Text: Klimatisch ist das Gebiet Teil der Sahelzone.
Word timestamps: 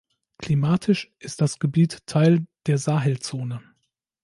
Klimatisch 0.39 1.13
ist 1.19 1.41
das 1.41 1.59
Gebiet 1.59 2.07
Teil 2.07 2.47
der 2.65 2.79
Sahelzone. 2.79 3.61